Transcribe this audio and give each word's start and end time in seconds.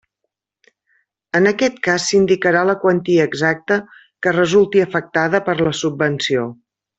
En 1.39 1.49
aquest 1.51 1.77
cas 1.87 2.07
s'indicarà 2.11 2.63
la 2.69 2.75
quantia 2.85 3.27
exacta 3.31 3.77
que 4.27 4.35
resulti 4.39 4.83
afectada 4.87 5.43
per 5.51 5.59
la 5.61 5.77
subvenció. 5.83 6.49